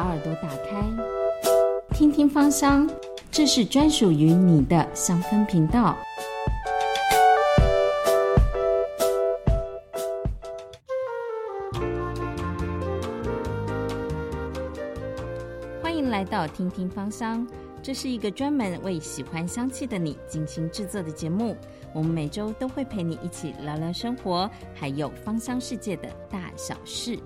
[0.00, 0.82] 把耳朵打开，
[1.90, 2.88] 听听芳香，
[3.30, 5.94] 这是专属于你的香氛频道。
[15.82, 17.46] 欢迎来到听听芳香，
[17.82, 21.54] 这是一个专门为喜欢香气的你精心制作的节目。
[21.92, 27.18] 我们每周都会陪你一起聊聊生活，还有芳香世界的大小事。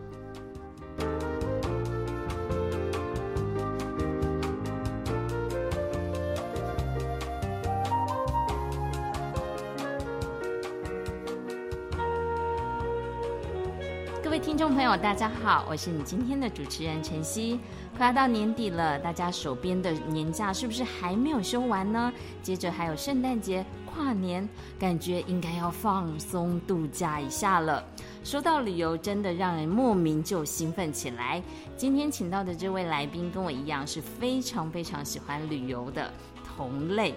[14.24, 17.60] 各位听众朋友，大家好，我是你今天的主持人晨曦。
[17.94, 22.10] 快要到年底了，大家手边的年假是不是还没有休完呢？
[22.42, 24.48] 接着还有圣诞节、跨年，
[24.78, 27.84] 感觉应该要放松度假一下了。
[28.24, 31.42] 说到旅游，真的让人莫名就兴奋起来。
[31.76, 36.10] 今天请到的这位来宾跟我一样，是非常非常喜欢旅游的
[36.56, 37.14] 同类。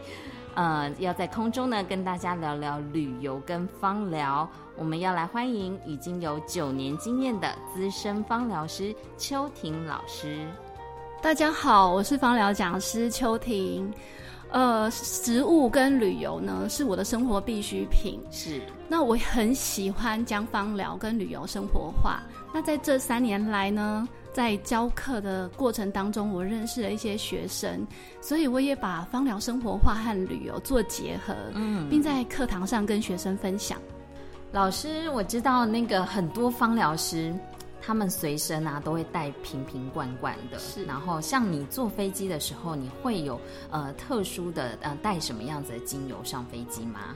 [0.58, 4.50] 呃，要在空中呢跟大家聊聊旅游跟芳疗。
[4.76, 10.48] 我们要来欢迎已经有九年经验的资深芳疗师邱婷老师。
[11.22, 13.94] 大家好，我是芳疗讲师邱婷。
[14.50, 18.20] 呃，食物跟旅游呢是我的生活必需品。
[18.32, 22.24] 是，那我很喜欢将芳疗跟旅游生活化。
[22.52, 27.88] 那在这三年来呢，在教课的过程当中，我认识了一些学生，
[28.22, 33.80] 所以我也把芳疗生活化和旅游做结合，嗯，并在课堂上跟学生分享。
[34.52, 37.34] 老师，我知道那个很多芳疗师。
[37.80, 40.84] 他们随身啊都会带瓶瓶罐罐的，是。
[40.86, 43.40] 然后像你坐飞机的时候，你会有
[43.72, 47.16] 呃特殊的呃带什么样子的精油上飞机吗？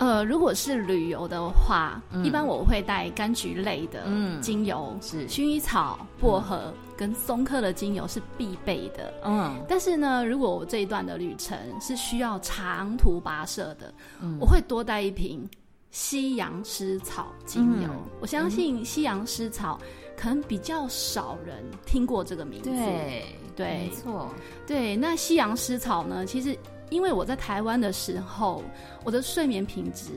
[0.00, 4.04] 呃，如果是旅游的话，一般我会带柑橘类的
[4.40, 9.12] 精油，是薰衣草、薄荷跟松科的精油是必备的。
[9.24, 13.92] 嗯，但是呢，如果我这一段的旅程是需要长途跋涉的，
[14.40, 15.48] 我会多带一瓶。
[15.92, 17.88] 西洋湿草精油，
[18.20, 19.76] 我相信西洋湿草
[20.16, 22.70] 可能比较少人听过这个名字。
[22.70, 23.24] 对
[23.56, 24.32] 对，没错。
[24.64, 26.24] 对，那西洋湿草呢？
[26.24, 26.56] 其实
[26.90, 28.62] 因为我在台湾的时候，
[29.04, 30.10] 我的睡眠品质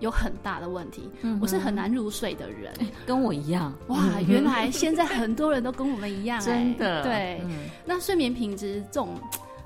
[0.00, 1.10] 有很大的问题，
[1.40, 2.72] 我是很难入睡的人，
[3.06, 3.72] 跟我一样。
[3.88, 7.02] 哇， 原来现在很多人都跟我们一样，真的。
[7.02, 7.40] 对，
[7.84, 9.18] 那睡眠品质这种。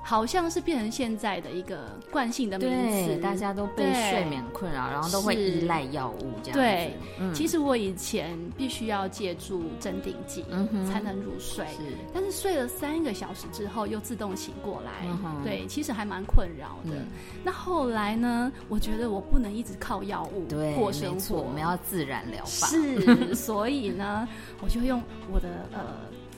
[0.07, 2.69] 好像是变成现在的一个惯性的名
[3.07, 6.53] 词，大家都被睡眠困扰，然后都会依赖药物这样子。
[6.53, 6.93] 对，
[7.33, 10.45] 其实我以前必须要借助镇定剂
[10.87, 11.81] 才能入睡，是，
[12.13, 15.07] 但是睡了三个小时之后又自动醒过来，
[15.43, 16.95] 对，其实还蛮困扰的。
[17.43, 18.51] 那后来呢？
[18.69, 20.45] 我觉得我不能一直靠药物
[20.75, 22.67] 过生活，我们要自然疗法。
[22.67, 24.27] 是， 所以呢，
[24.61, 25.01] 我就用
[25.31, 25.81] 我的呃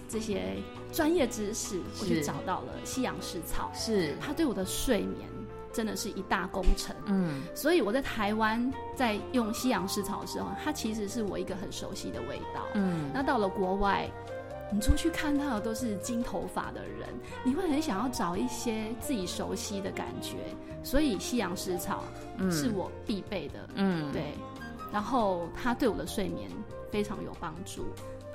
[0.09, 0.55] 这些。
[0.93, 4.15] 专业知识，我就找到了西洋食草，是。
[4.21, 5.27] 它对我的睡眠
[5.73, 6.95] 真的是一大工程。
[7.05, 12.63] 嗯，所以我在台湾在用西洋食草的时候，它其实是我一个很熟悉的味道。
[12.73, 14.09] 嗯，那到了国外，
[14.71, 17.09] 你出去看到的都是金头发的人，
[17.43, 20.37] 你会很想要找一些自己熟悉的感觉，
[20.83, 22.01] 所以西洋食草
[22.49, 23.69] 是我必备的。
[23.75, 24.23] 嗯，对，
[24.91, 26.49] 然后它对我的睡眠
[26.89, 27.85] 非常有帮助，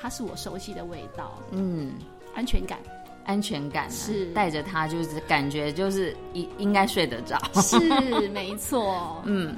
[0.03, 1.39] 它是我熟悉的味道。
[1.53, 1.93] 嗯。
[2.35, 2.79] 安全感，
[3.25, 7.79] 安全感是带着它，就是感觉就是应应该睡得着，是
[8.31, 9.55] 没错，嗯。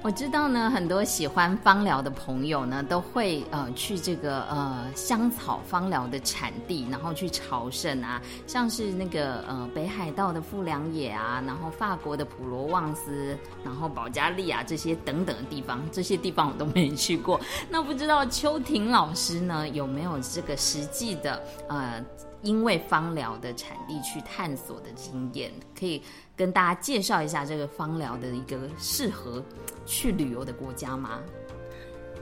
[0.00, 17.40] 我知道呢，很多喜欢芳疗的朋友呢，都会呃去这个呃香草芳疗的产地，然后去朝圣啊，像是那个呃北海道的富良野啊，然后法国的普罗旺斯，然后保加利亚这些等等的地方，这些地方我都没去过。
[17.68, 22.02] 那不知道邱婷老师呢，有没有这个实际的呃？
[22.42, 26.02] 因为芳疗的产地去探索的经验，可以
[26.36, 29.42] 跟大家介绍一下这个芳疗的一个适合
[29.84, 31.20] 去旅游的国家吗？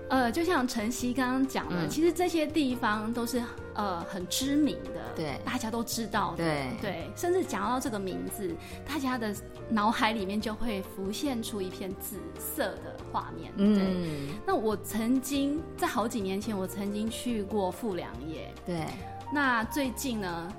[0.09, 3.43] 呃，就像晨曦刚刚讲的，其实这些地方都是
[3.75, 8.55] 呃很知名的，对，大家都知道的，对对，甚至讲到这个名字，
[8.89, 9.35] 大家的
[9.69, 13.53] 脑海里面就会浮现出一片紫色的画面。
[13.57, 18.87] 嗯，那我曾经在好几年前，我曾经去过富良野，对。
[19.33, 20.53] 那最近呢，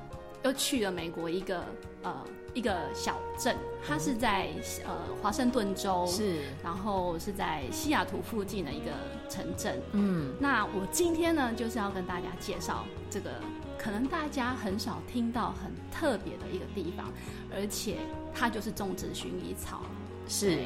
[0.44, 1.64] 又去了美国一个
[2.04, 2.14] 呃
[2.54, 3.56] 一个小镇，
[3.88, 4.50] 它是在
[4.86, 8.92] 呃华盛顿州，是，然后是在西雅图附近的一个
[9.30, 9.81] 城镇。
[9.94, 13.31] 嗯，那我今天呢就是要跟大家介绍这个
[13.78, 17.12] 可能大家很少听到很特别的一个地方，
[17.56, 17.98] 而且
[18.34, 19.81] 它就是种植薰衣草。
[20.28, 20.60] 是，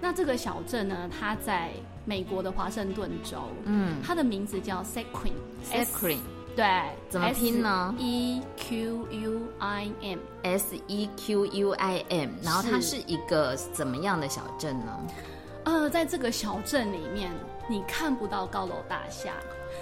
[0.00, 1.72] 那这个小镇呢，它在
[2.04, 3.38] 美国的华盛顿州。
[3.64, 5.32] 嗯，它的名字叫 Sequin。
[6.58, 6.66] 对，
[7.08, 14.98] 怎么拼呢？E Q U I M，S E Q U I M，然后它是一个怎么样的小镇呢？
[15.66, 17.30] 呃，在这个小镇里面，
[17.68, 19.34] 你看不到高楼大厦，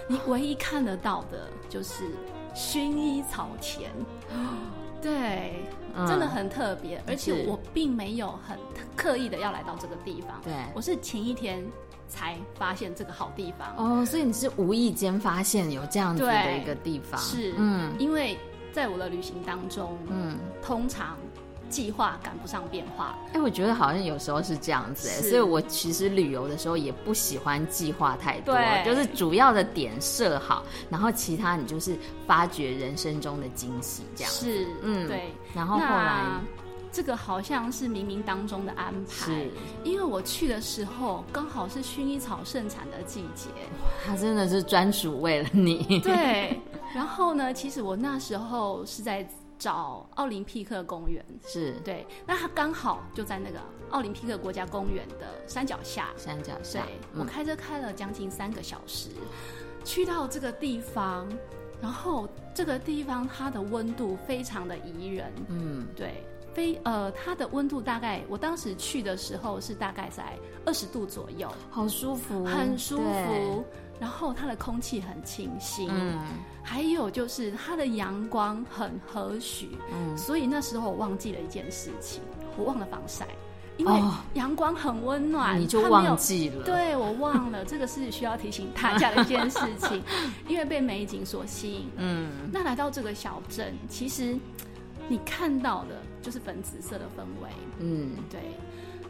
[0.06, 2.10] 你唯一看得到的就是
[2.54, 3.90] 薰衣草田。
[5.00, 5.62] 对，
[6.06, 8.58] 真的很特别，而且我并没有很
[8.94, 10.38] 刻意的要来到这个地方。
[10.44, 11.64] 对，我是前一天
[12.08, 13.74] 才发现这个好地方。
[13.76, 17.20] 哦，所以你是无意间发现有这样子的一个地方。
[17.20, 18.38] 是，嗯，因为
[18.72, 21.16] 在我的旅行当中，嗯，通常。
[21.68, 35.32] 计划赶不上变化，哎，我觉得好像有时候是这样子，哎，所以我其实旅游的时候也不喜欢计划太多，就是主要的点设好，然后其他你就是发掘人生中的惊喜，这样是，嗯，对。
[35.52, 36.22] 然后后来
[36.96, 39.50] 这个好像是冥冥当中的安排，是。
[39.84, 43.50] 因为我去的时候刚好是薰衣草盛产的季节，
[44.06, 46.00] 它真的是专属为了你。
[46.00, 46.58] 对，
[46.94, 49.28] 然后呢，其实我那时候是在。
[49.58, 51.24] 找奥林匹克公园。
[51.46, 51.72] 是。
[51.82, 53.58] 对，那它刚好就在那个
[53.88, 56.10] 奥林匹克国家公园的山脚下。
[56.18, 59.08] 山脚下，对我开车开了将近三个小时，
[59.82, 61.26] 去到这个地方，
[61.80, 66.22] 然后这个地方它的温度非常的宜人，嗯，对，
[66.56, 73.62] 非呃它的温度大概我当时去的时候是大概在二十度左右，好舒服，很舒服。
[74.00, 76.18] 然后它的空气很清新，嗯，
[76.62, 82.20] 还有就是它的阳光很和煦，嗯，所以那时候我忘记了一件事情，
[82.58, 83.26] 我忘了防晒，
[83.78, 84.02] 因为
[84.34, 90.02] 阳光很温暖，你就忘记了，对我忘了，这个是需要提醒大家的一件事情，
[90.46, 94.36] 因为被美景所吸引，嗯，那来到这个小镇，其实
[95.08, 98.40] 你看到的就是粉紫色的氛围，嗯，对。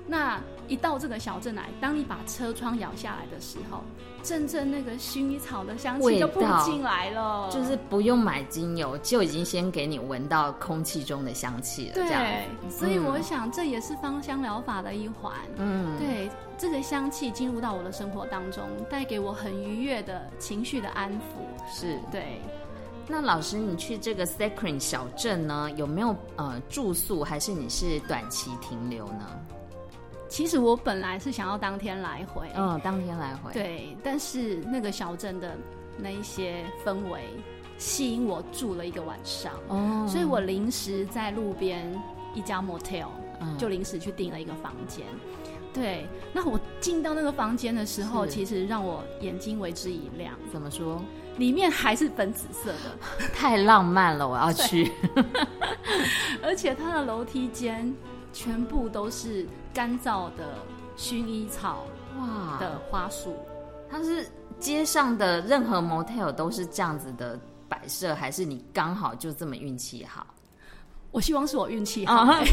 [0.07, 3.83] 那一到这个小镇来，当你把车窗摇下来的时候，
[4.23, 11.95] 阵阵那个薰衣草的香气就扑进来了，就是不用买精油，就已经先给你闻到空气中的香气了。
[11.95, 15.33] 对，所以我想这也是芳香疗法的一环。
[15.57, 21.73] 嗯，对，这个香气进入到我的生活当中，带给我很愉悦的情绪的安抚。
[21.73, 22.43] 是对。
[23.08, 29.29] 那老师，你去这个 Sacred 小镇呢，有没有呃住宿，还是你是短期停留呢？
[30.29, 33.97] 其实我本来是想要当天来回，嗯，当天来回，对。
[34.03, 35.56] 但是那个小镇的
[35.97, 37.20] 那一些氛围
[37.79, 41.88] 吸引我住了一个晚上，哦，所以我临时在路边
[42.35, 43.06] 一家 motel
[43.41, 45.06] 嗯就临时去订了一个房间。
[45.73, 50.35] 对，那我进到那个房间的时候，其实让我眼睛为之一亮。
[50.50, 51.00] 怎么说？
[51.38, 54.93] 里面还是粉紫色的，太浪漫了，我要去。
[56.43, 57.94] 而且它的楼梯间。
[58.33, 60.59] 全部都是干燥的
[60.94, 61.87] 薰衣草
[62.19, 63.35] 哇的花束，
[63.88, 64.29] 它是
[64.61, 70.27] 街上的任何 motel 都是这样子的摆设，还是你刚好就这么运气好？
[71.11, 72.25] 我希望是我运气好。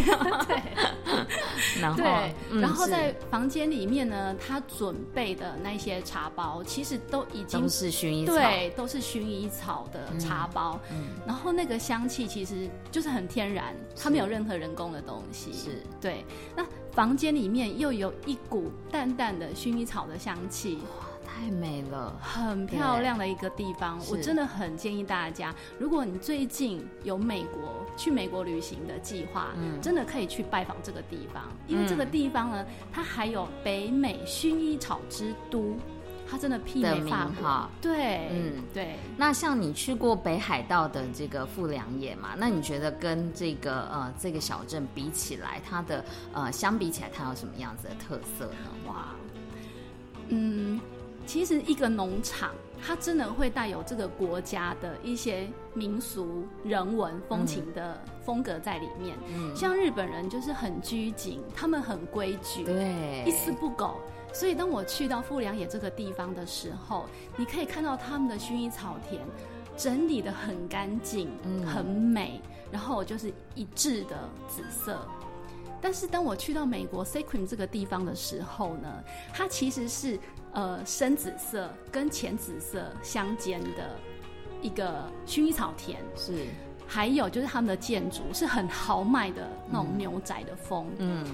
[0.47, 0.61] 对，
[1.81, 10.79] 然后对，然后在房间里面呢，他准备的那些茶包，其实都已经都是薰衣草，对，都是薰衣草的茶包。
[10.91, 15.51] 嗯，然后那个香气其实就是很天然，它没有任何人工的东西。
[15.53, 16.25] 是对。
[16.55, 20.79] 那房间里面又有一股淡淡的薰衣草的香气。
[21.43, 23.99] 太美了，很漂亮的一个地方。
[24.09, 35.75] 我真的很建议大家，如果你最近有美国去美国旅行的计划，嗯，真的可以去拜访这个地方，因为这个地方呢，它还有北美薰衣草之都，
[36.29, 37.69] 它真的媲美法国。
[37.81, 38.95] 对，嗯，对。
[39.17, 42.35] 那像你去过北海道的这个富良野嘛？
[42.37, 48.87] 那你觉得跟这个呃这个小镇比起来，它的呃相比起来，它有什么样子的特色呢？
[48.87, 49.07] 哇，
[50.29, 50.79] 嗯。
[51.25, 52.51] 其实一个农场，
[52.85, 59.17] 它真的会带有这个国家的一些民俗、人文、风情的风格在里面。
[59.33, 63.95] 嗯，像日本人就是很拘谨，他们很规矩，对，一丝不苟。
[64.33, 67.05] 所以当我去到富良野这个地方的时候，
[67.37, 69.21] 你可以看到他们的薰衣草田
[69.77, 74.99] 整理的很干净，嗯很美，然后就是一致的紫色。
[75.81, 79.03] 但是当我去到美国 Sacred 这个地方的时候呢，
[79.33, 80.19] 它其实是。
[80.53, 83.97] 呃，深紫色跟浅紫色相间的
[84.61, 85.99] 一个薰衣草田。
[86.15, 86.45] 是，
[86.87, 91.25] 还有就是他们的建筑是很豪迈的那种牛仔的风，嗯，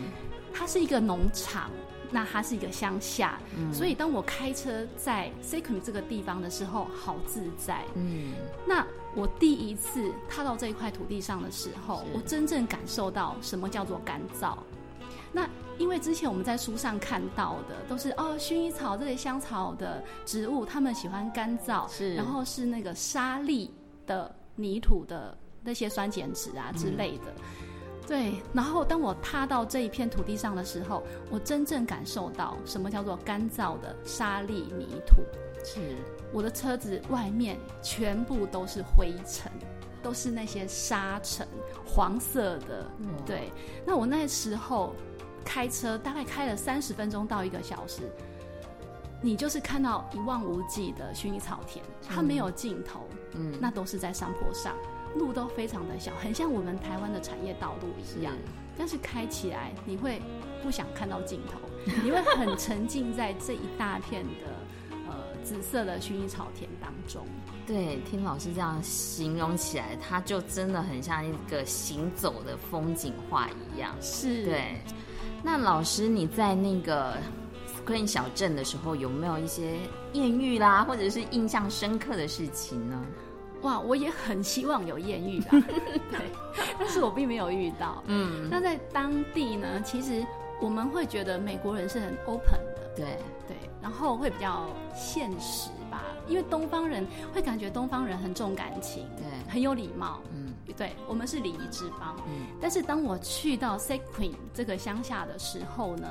[0.53, 1.69] 它是一个农场，
[2.11, 3.39] 那它是一个乡下，
[3.73, 8.33] 所以当我开车在 s a c r e 这个地方的时候，好自在，嗯，
[8.65, 8.85] 那
[9.15, 14.55] 我第一次踏到这一块土地上的时候，我真正感受到什么叫做干燥，
[15.31, 15.47] 那。
[15.79, 23.73] 因为之前我们在书上看到的都是哦，薰衣草这些香草的植物，它们喜欢干燥，是，然后是那个沙粒
[24.05, 27.33] 的泥土的那些酸碱值啊之类的。
[28.05, 35.21] 对，然后当我踏到这一片土地上的时候，我真正感受到什么叫做干燥的沙粒泥土。
[35.63, 35.95] 是，
[36.33, 39.49] 我的车子外面全部都是灰尘，
[40.03, 41.47] 都是那些沙尘，
[41.85, 42.85] 黄色的。
[43.25, 43.49] 对，
[43.85, 44.93] 那我那时候
[45.49, 48.03] 开车大概开了三十分钟到一个小时，
[49.19, 53.07] 你就是看到一望无际的薰衣草田，它没有尽头。
[53.33, 54.75] 嗯，那都是在山坡上，
[55.15, 58.35] 路都非常的小，很像我们台湾的产业道路一样。
[58.77, 60.21] 但是开起来你会
[60.61, 61.59] 不想看到尽头，
[62.03, 64.45] 你会很沉浸在这一大片的
[65.07, 65.15] 呃。
[65.41, 67.25] 紫色的薰衣草田当中，
[67.65, 73.95] 对，听老师这样形容起来，它就真的很像一个行走的风景画一样。
[73.99, 74.79] 是，对。
[75.43, 77.15] 那老师你在那个
[77.85, 79.77] Screen 小镇的时候，有没有一些
[80.13, 83.01] 艳遇啦，或者是印象深刻的事情呢？
[83.61, 85.51] 哇，我也很希望有艳遇啊，
[86.11, 86.19] 对，
[86.79, 88.01] 但是我并没有遇到。
[88.07, 90.25] 嗯，那在当地呢，其实
[90.61, 93.05] 我们会觉得美国人是很 open 的，对
[93.47, 93.57] 对。
[93.81, 102.15] 然后会比较现实吧，因为东方人会感觉东方人很重感情，对，很有礼貌，嗯，对，我们是礼仪之邦。
[102.27, 106.09] 嗯，但是当我去到 Sequin 这个乡下的时候呢，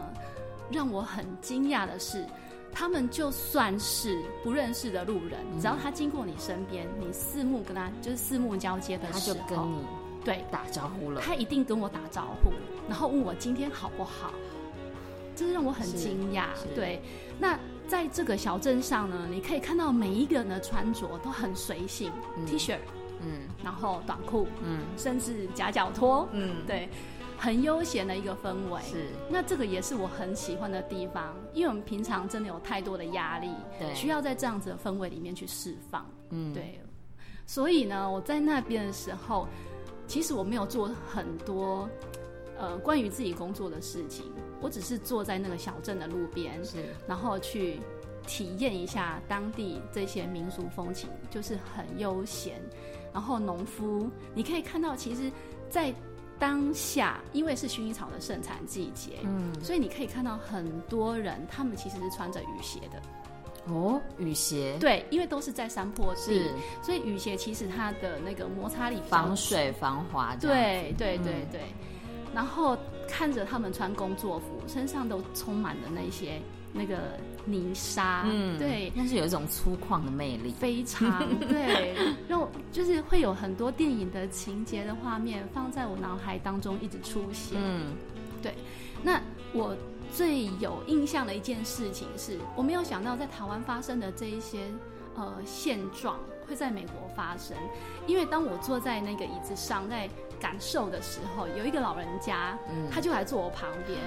[0.70, 2.24] 让我很惊讶的是，
[2.72, 9.78] 他们就算是不认识的路人，只要他经过你身边，你四目跟他就是四目交接的时候，他就跟你
[10.24, 12.52] 对打招呼了，他一定跟我打招呼，
[12.88, 14.32] 然后问我今天好不好。
[15.34, 16.46] 这是让我很惊讶。
[16.74, 17.00] 对，
[17.38, 22.10] 那在这个小镇上呢，你可以看到每一个人的穿着都很随性
[22.44, 22.76] ，T 恤，
[23.20, 26.88] 嗯，然后短裤，嗯，甚至夹脚拖，嗯，对，
[27.36, 28.80] 很悠闲的一个氛围。
[28.82, 36.06] 是，那这个也是我很喜欢的地方，因为我们平常真的有太多的压力，对，需要在这样子的氛围里面去释放。
[36.30, 36.80] 嗯，对，
[37.46, 39.48] 所以呢，我在那边的时候，
[40.06, 41.88] 其实我没有做很多。
[42.60, 44.24] 呃，关于自己工作的事情，
[44.60, 47.78] 我只是坐在那个小镇的路边，是，然后去
[48.26, 52.60] 体验一下当地这些民俗风情，就是很悠闲。
[53.12, 55.30] 然后农夫，你可以看到，其实，
[55.68, 55.92] 在
[56.38, 63.02] 当下，因为是薰衣草的盛产季节，嗯，所以你可以看到很多人，他们其实是穿着雨鞋的。
[63.72, 66.50] 哦，雨鞋，对，因为都是在山坡地，
[66.80, 70.34] 所以雨鞋其实它的那个摩擦力防水防滑。
[70.36, 71.60] 对，对，对，对。
[72.34, 72.76] 然后
[73.08, 76.40] 看着他们穿工作服，身上都充满了那些
[76.72, 82.16] 那个泥沙，嗯，对，但是有一种粗犷的魅力，非常对，让
[82.72, 87.94] 就是会有很多电影的情节的画面放在我脑海当中一直出现，嗯，
[88.42, 88.54] 对。
[89.02, 89.20] 那
[89.52, 89.76] 我
[90.12, 94.66] 最有印象的一件事情是，我没有想到在台湾发生的这一些
[95.14, 97.56] 呃现状会在美国发生，
[98.06, 100.08] 因为当我坐在那个椅子上在。
[100.40, 102.56] 感受的时候，有一个老人家，
[102.92, 103.98] 他就来坐我旁边，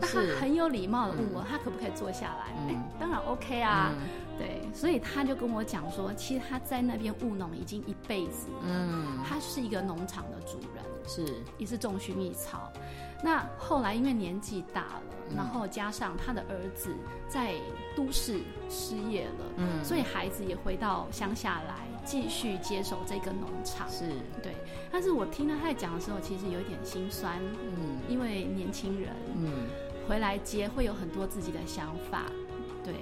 [0.00, 2.72] 但他很有礼貌的问我，他可不可以坐下来？
[2.72, 3.92] 哎，当然 OK 啊，
[4.38, 12.72] 对，所以他就跟我讲说，其实他在那边务农已经一辈子了，嗯，他是一个农场的主人，是，也是种薰衣草。
[13.22, 15.02] 那后来因为年纪大了，
[15.36, 16.94] 然后加上他的儿子
[17.28, 17.54] 在
[17.96, 18.40] 都市
[18.70, 21.74] 失业了，嗯，所以孩子也回到乡下来。
[22.04, 24.06] 继续接手这个农场是
[24.42, 24.54] 对，
[24.90, 29.66] 但是我听到他在讲的时候，其实有一点心酸，嗯，因为年轻人，嗯，
[30.08, 32.22] 回来接会有很多自己的想法，
[32.82, 32.94] 对。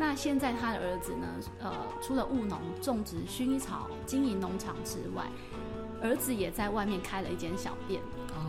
[0.00, 1.26] 那现在他的儿子呢，
[1.62, 5.26] 呃，除了务农、种植薰衣草、经营农场之外，
[6.02, 8.00] 儿子也在外面开了一间小店。
[8.30, 8.46] 哦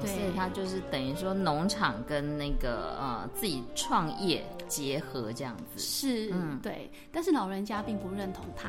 [0.00, 6.90] 所以他就是等于说农场跟那个呃自己创业结合这样子，是，嗯，对。
[7.10, 8.68] 但是老人家并不认同他，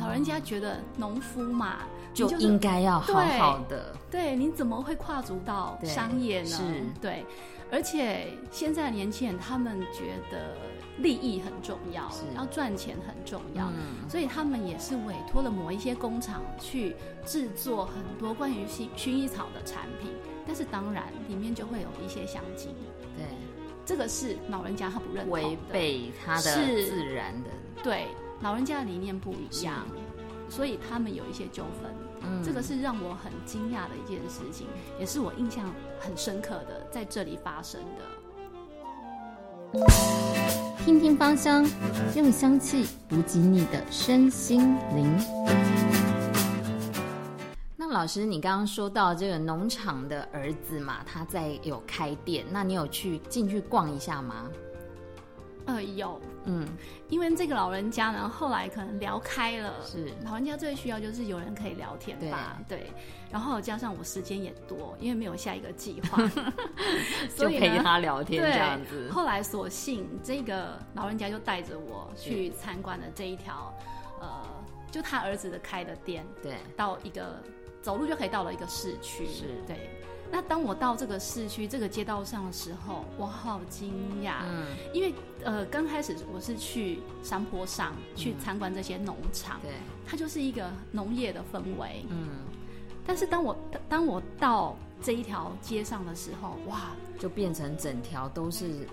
[0.00, 1.80] 老人家觉得农夫嘛
[2.14, 6.48] 就应该要好好的，对，你怎么会跨足到商业呢？
[6.48, 6.62] 是，
[6.98, 7.26] 对。
[7.70, 10.56] 而且现在年轻人他们觉得
[10.98, 13.72] 利益很重要，要赚钱很重要，
[14.08, 16.94] 所以他们也是委托了某一些工厂去
[17.24, 20.12] 制作很多关于薰薰衣草的产品。
[20.46, 22.70] 但是当然，里面就会有一些香精。
[23.16, 23.24] 对，
[23.84, 27.50] 这个是老人家他不认同违背他的自然的。
[27.82, 28.06] 对，
[28.40, 29.86] 老人家的理念不一样，
[30.48, 31.90] 所以他们有一些纠纷。
[32.26, 34.66] 嗯，这个是让我很惊讶的一件事情，
[34.98, 38.04] 也是我印象很深刻的在这里发生的。
[40.84, 41.68] 听听芳香，
[42.14, 45.18] 用香气补给你的身心灵。
[47.76, 54.48] 那老师，你刚刚说到这个农场的儿子嘛，他在有开店，那你有去进去逛一下吗？
[55.66, 56.66] 呃，有，嗯，
[57.08, 62.90] 因为这个老人家呢，后来可能聊开了，是老人家最需要就是有人可以聊天吧，对，
[63.30, 66.22] 然后加上我时间也多，因为没有下一个计划，
[67.34, 69.10] 就陪他聊天这样子。
[69.10, 73.74] 后来索性这个老人家就带着我去参观了这一条，
[74.20, 74.42] 呃，
[74.90, 77.40] 就他儿子的开的店，对，到一个
[77.80, 79.88] 走路就可以到了一个市区，是对。
[80.30, 85.14] 那当我到这个市区这个街道上的时候，我好惊讶，嗯，因为
[85.44, 89.70] 呃刚开始我是去山坡上去参观这些农场，对，
[90.04, 92.28] 它就是一个农业的氛围，嗯，
[93.06, 93.56] 但是当我
[93.88, 98.86] 当我到这一条街上的时候，哇，就变成整条都是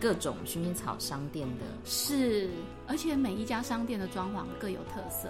[0.00, 2.48] 各种薰衣草商店的，是，
[2.86, 5.28] 而且每一家商店的装潢各有特色，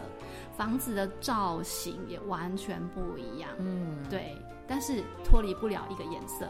[0.56, 4.36] 房子的造型也完全不一样，嗯，对。
[4.68, 6.44] 但是脱离不了一个颜色，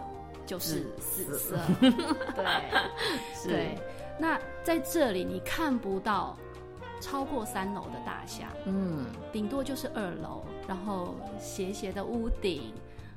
[0.46, 1.58] 就是紫色。
[2.34, 3.78] 对，对。
[4.18, 6.34] 那在这里你看不到
[7.00, 12.72] 超过三楼的大厦，嗯，顶多就是二楼，然后斜斜的屋顶，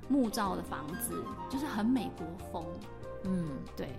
[0.08, 2.66] 木造的房子，就是很美国风。
[3.24, 3.90] 嗯，对。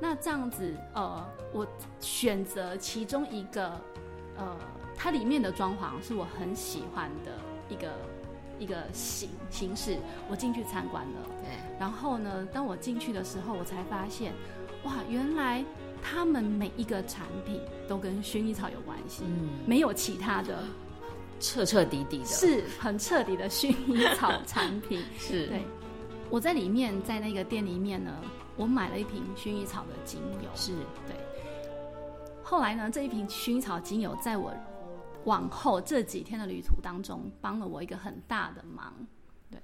[0.00, 1.66] 那这样子，呃，我
[2.00, 3.80] 选择其中一个，
[4.36, 4.56] 呃，
[4.96, 7.32] 它里面的装潢是我很喜欢的
[7.68, 7.90] 一个。
[8.58, 9.98] 一个形形式，
[10.30, 11.20] 我进去参观了。
[11.42, 14.32] 对，然后呢，当我进去的时候，我才发现，
[14.84, 15.62] 哇，原来
[16.02, 20.62] 他们每一个产品都跟薰衣草有关系，嗯，没有其他的，
[21.40, 25.02] 彻彻底底的，是很彻底的薰衣草产品。
[25.18, 25.62] 是，对，
[26.30, 28.12] 我在里面，在那个店里面呢，
[28.56, 30.50] 我买了一瓶薰衣草的精油。
[30.54, 30.72] 是。
[31.06, 31.16] 对，
[32.42, 34.52] 后来呢，这一瓶薰衣草精油在我。
[35.24, 38.94] 往后这几天的旅途当中，帮了我一个很大的忙，
[39.50, 39.60] 对，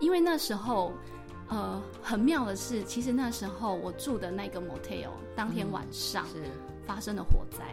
[0.00, 0.92] 因为那时候，
[1.46, 6.42] 呃，很妙的是，其实那时候我住的那个 motel，当天晚上是。
[6.84, 7.64] 发生了火灾，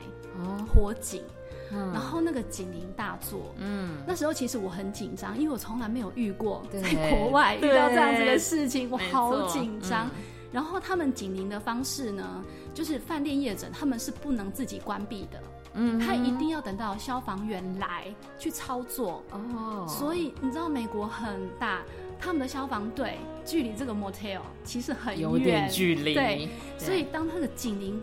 [0.46, 1.24] 哦，火警，
[1.72, 10.10] 然后那个警铃大作，嗯，那时候其实我很紧张，因为我从来没有遇过在国外遇到这样子的事情，我好紧张。
[10.52, 15.42] 然后他们警铃的方式呢，就是饭店业者他们是不能自己关闭的。
[15.76, 19.24] 嗯，他一定要等到消防员来去操作。
[19.32, 19.86] 哦。
[19.88, 21.80] 所以你知道美国很大，
[22.20, 26.14] 他们的消防队距离这个 motel 其实很有点距离。
[26.14, 27.98] 对，所以当那个警铃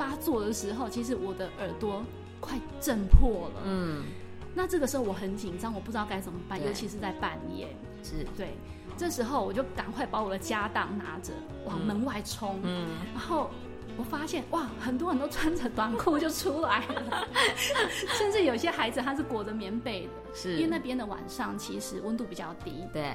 [0.00, 2.02] 发作的时候，其实我的耳朵
[2.40, 3.60] 快震破了。
[3.66, 4.04] 嗯，
[4.54, 7.68] 那这个时候我很紧张，我不知道该怎么办，尤其是在半夜。
[8.02, 8.24] 是。
[8.34, 8.56] 对，
[8.96, 11.34] 这时候我就赶快把我的家当拿着
[11.66, 12.58] 往门外冲。
[12.62, 13.50] 嗯，然后。
[13.98, 17.26] 我发现哇，很多人都穿着短裤就出来了，
[18.16, 20.54] 甚至有些孩子他是裹着棉被的，是。
[20.54, 22.84] 因为那边的晚上其实温度比较低。
[22.94, 23.14] 对，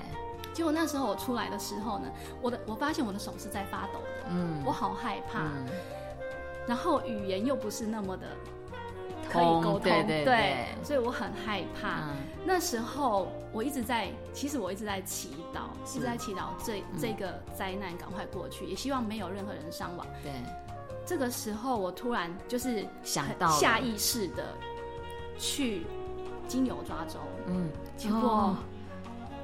[0.53, 5.47] 结果那时候我出来的时候呢，我的我发现我的手是在发抖的，嗯，我好害怕，
[6.67, 8.27] 然后语言又不是那么的
[9.31, 12.09] 可以沟通，对对对，所以我很害怕。
[12.45, 20.05] 那时候我一直在，其实我一直在祈祷，一直在祈祷这这个灾难赶快过去，也希望没有任何人伤亡。
[20.23, 20.31] 对。
[21.07, 24.43] 这个时候，我突然就是想到下意识的
[25.37, 25.85] 去
[26.47, 28.55] 精油抓周，嗯，结果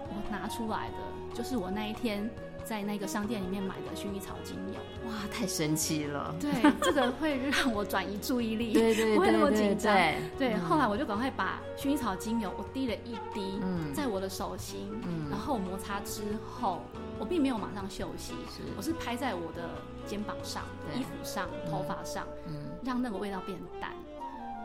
[0.09, 2.27] 我拿出来的就是我那一天
[2.63, 5.09] 在那个商店里面买的薰衣草精油。
[5.09, 6.33] 哇，太神奇了！
[6.39, 9.93] 对，这个会让我转移注意力， 对对，不会那么紧张。
[10.37, 13.59] 对，后来我就赶快把薰衣草精油，我滴了一滴
[13.93, 14.89] 在我的手心，
[15.29, 16.81] 然后摩擦之后。
[17.19, 18.33] 我并没有马上休息，
[18.75, 19.69] 我是拍在我的
[20.07, 20.63] 肩膀上、
[20.95, 23.91] 衣服上、头发上，嗯，让那个味道变淡。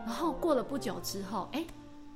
[0.07, 1.63] 然后过了不久之后，哎，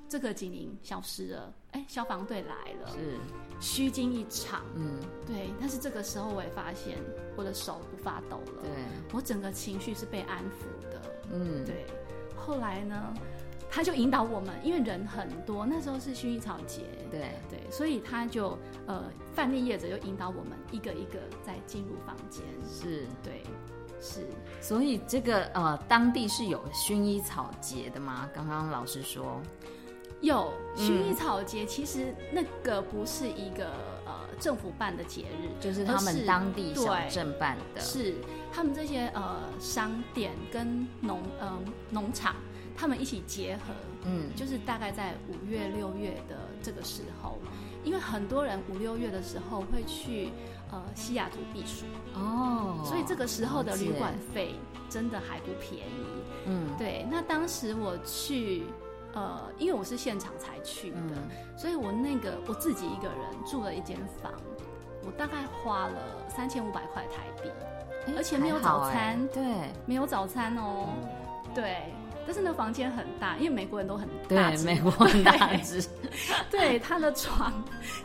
[0.08, 3.18] 这个警铃消失了，哎，消防队来了，是。
[3.60, 5.50] 虚惊一场，嗯，对。
[5.60, 6.96] 但是这个时候我也发现
[7.36, 8.70] 我的手不发抖了，对，
[9.12, 11.02] 我整个情绪是被安抚的，
[11.32, 11.86] 嗯，对。
[12.36, 13.14] 后来呢？
[13.72, 17.30] 他就引导我们，因为人很多，那时候是薰衣草节，对。
[17.48, 23.44] 对，所以他就呃，饭店业者就引导我们一个一个再进入房间，是，对，
[24.00, 24.26] 是，
[24.60, 28.28] 所以这个呃，当地是有薰衣草节的吗？
[28.34, 29.40] 刚刚老师说
[30.20, 33.66] 有薰衣草节，其实那个不是一个
[34.04, 38.14] 呃政府办的节日，就是他们当地小镇办的，是
[38.52, 41.58] 他们这些呃商店跟农呃
[41.90, 42.36] 农场。
[42.76, 43.74] 他们一起结合，
[44.06, 47.36] 嗯，就是大概在五月六月的这个时候，
[47.84, 50.30] 因为很多人五六月的时候会去
[50.70, 54.54] 呃西雅图避暑哦，所以这个时候的旅馆费
[54.88, 56.06] 真的还不便宜，
[56.46, 57.04] 嗯，对。
[57.10, 58.62] 那当时我去，
[59.14, 60.98] 呃，因为我是现场才去的，
[61.56, 64.32] 所以我那个我自己一个人住了一间房，
[65.04, 67.50] 我大概花了三千五百块台币。
[68.16, 69.44] 而且没有早餐，对，
[69.84, 70.88] 没有早餐哦，
[71.54, 71.76] 对。
[72.26, 75.84] 但是那房间很大，因为美国人都很大，对，美国很大只，
[76.50, 77.52] 对， 他的床，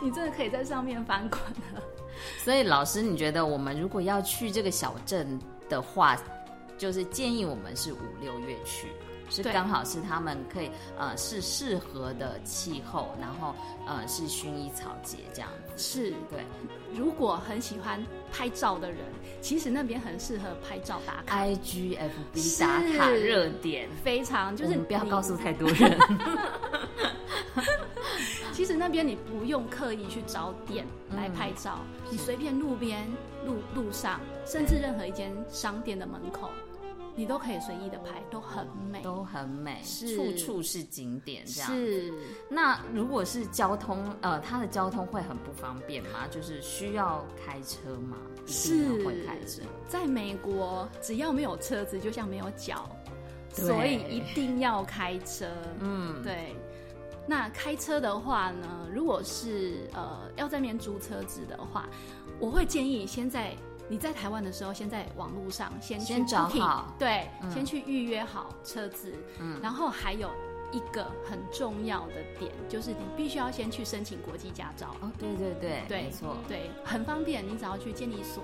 [0.02, 1.82] 你真的可以在上面翻滚的。
[2.44, 5.40] 所以老师，你觉得我们如果要去这个小镇
[5.70, 6.18] 的话，
[6.78, 8.88] 就是建议我们是五六月去。
[9.30, 13.54] 是刚好是他们可以呃是适合的气候，然后
[13.88, 15.74] 呃是薰衣草节这样子。
[15.78, 16.46] 是对，
[16.94, 19.00] 如果很喜欢拍照的人，
[19.42, 21.36] 其实那边很适合拍照打卡。
[21.36, 25.98] I G F B 打卡热点非常就是不要告诉太多人。
[28.54, 33.06] 其实那边你不用刻意去找点来拍照，你随便路边
[33.46, 36.50] 路路上，甚至任何一间商店的门口。
[37.18, 41.72] 你都可以随意的拍，都很美，都很美，处处是景点这样。
[41.72, 42.14] 是。
[42.50, 46.28] 那如果是交通，呃，它的交通会很不方便吗？
[46.30, 48.18] 就是需要开车吗？
[48.46, 49.02] 是。
[49.06, 49.62] 会开车。
[49.88, 52.90] 在美国，只要没有车子，就像没有脚，
[53.50, 55.48] 所以一定要开车。
[55.80, 56.54] 嗯，对。
[57.26, 61.88] 那开车的话呢，如果是呃要在那边租车子的话，
[62.40, 63.56] 我会建议先在。
[63.88, 70.30] 你在台湾的时候，先在网络上先先找好，对，先去预约好车子，嗯，然后还有
[70.72, 74.96] 一个很重要的点，就是你必须要先去申请国际驾照。
[75.02, 78.44] 哦，对对对，对，没错，对，很方便，你只要去监理所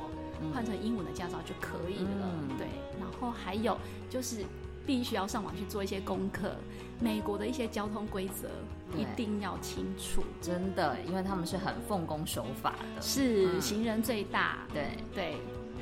[0.54, 2.30] 换成英文的驾照就可以了。
[2.58, 2.67] 对，
[2.99, 3.77] 然后还有
[4.10, 4.45] 就是
[4.86, 6.56] 必须要上网去做一些功课，
[7.02, 8.48] 美国的一些交通规则。
[8.94, 14.68] 一定要清楚，真的，因为他们是很奉公守法的，是行人最大。
[14.74, 15.38] 对对，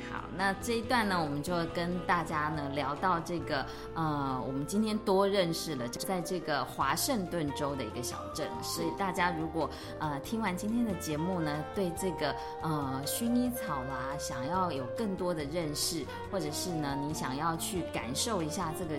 [0.08, 18.94] 好，那这一段呢，我们就跟大家呢聊到这个，呃，我们今天多认识了在这个华盛顿州的一个小镇，所以大家如果呃听完今天的节目呢，对这个呃薰衣草啦，想要有更多的认识，或者是呢你想要去感受一下这个。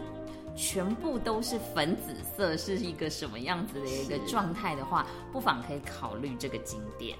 [0.56, 7.18] 全部都是粉紫色，是一个什么样子的一个状态的话，不妨可以考虑这个景点。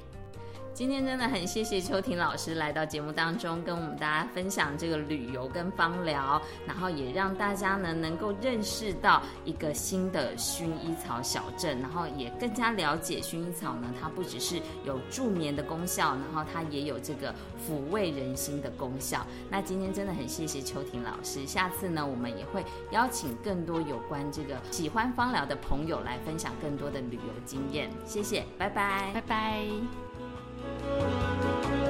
[0.74, 17.32] 今天真的很谢谢秋婷老师来到节目当中，跟我们大家分享这个旅游跟芳疗，然后也让大家呢能够认识到一个新的薰衣草小镇，然后也更加了解薰衣草呢，它不只是有助眠的功效，然后它也有这个
[17.68, 19.26] 抚慰人心的功效。
[19.50, 27.90] 那今天真的很谢谢秋婷老师，下次呢我们也会邀请更多有关这个喜欢芳疗的朋友来分享更多的旅游经验。
[28.06, 30.11] 谢谢，拜拜，拜拜。
[30.64, 31.81] Thank you.